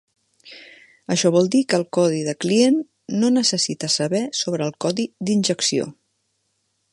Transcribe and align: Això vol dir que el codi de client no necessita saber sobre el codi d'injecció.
Això 1.15 1.31
vol 1.35 1.49
dir 1.55 1.61
que 1.73 1.77
el 1.79 1.85
codi 1.97 2.23
de 2.29 2.35
client 2.45 2.79
no 3.25 3.29
necessita 3.37 3.91
saber 3.97 4.23
sobre 4.41 4.67
el 4.69 4.75
codi 4.87 5.07
d'injecció. 5.29 5.87